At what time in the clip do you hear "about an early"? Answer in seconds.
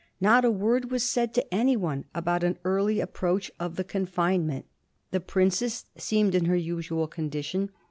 2.15-2.99